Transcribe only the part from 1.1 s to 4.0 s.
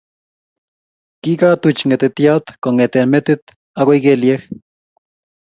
Kigatuch ngetetyaat kongete metit agoi